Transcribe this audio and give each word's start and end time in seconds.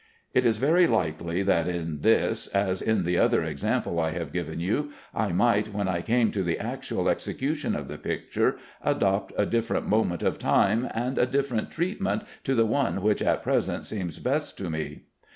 It 0.33 0.45
is 0.47 0.57
very 0.57 0.87
likely 0.87 1.43
that 1.43 1.67
in 1.67 1.99
this, 1.99 2.47
as 2.47 2.81
in 2.81 3.03
the 3.03 3.19
other 3.19 3.43
example 3.43 3.99
I 3.99 4.13
have 4.13 4.33
given 4.33 4.59
you, 4.59 4.89
I 5.13 5.31
might, 5.31 5.75
when 5.75 5.87
I 5.87 6.01
came 6.01 6.31
to 6.31 6.41
the 6.41 6.57
actual 6.57 7.07
execution 7.07 7.75
of 7.75 7.87
the 7.87 7.99
picture, 7.99 8.57
adopt 8.83 9.31
a 9.37 9.45
different 9.45 9.85
moment 9.87 10.23
of 10.23 10.39
time 10.39 10.89
and 10.95 11.19
a 11.19 11.27
different 11.27 11.69
treatment 11.69 12.23
to 12.45 12.55
the 12.55 12.65
one 12.65 13.03
which 13.03 13.21
at 13.21 13.43
present 13.43 13.85
seems 13.85 14.17
best 14.17 14.57
to 14.57 14.71
me. 14.71 15.03